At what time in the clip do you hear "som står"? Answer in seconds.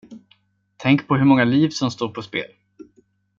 1.69-2.09